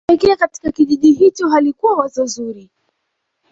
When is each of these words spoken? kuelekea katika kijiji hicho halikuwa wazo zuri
kuelekea 0.07 0.35
katika 0.35 0.71
kijiji 0.71 1.11
hicho 1.11 1.49
halikuwa 1.49 1.95
wazo 1.97 2.25
zuri 2.25 2.69